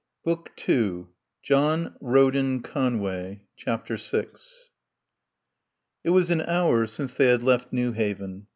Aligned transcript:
BOOK 0.23 0.55
TWO 0.55 1.09
JOHN 1.43 1.93
RODEN 2.01 2.63
CONWAY 2.63 3.43
VI 3.63 4.29
It 6.03 6.09
was 6.09 6.31
an 6.31 6.41
hour 6.41 6.87
since 6.87 7.13
they 7.13 7.27
had 7.27 7.43
left 7.43 7.71
Newhaven. 7.71 8.47